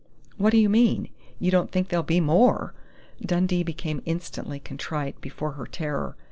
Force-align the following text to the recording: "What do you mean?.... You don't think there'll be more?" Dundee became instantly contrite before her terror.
"What 0.37 0.49
do 0.49 0.57
you 0.57 0.67
mean?.... 0.67 1.09
You 1.37 1.51
don't 1.51 1.71
think 1.71 1.89
there'll 1.89 2.01
be 2.01 2.19
more?" 2.19 2.73
Dundee 3.23 3.61
became 3.61 4.01
instantly 4.03 4.59
contrite 4.59 5.21
before 5.21 5.51
her 5.51 5.67
terror. 5.67 6.17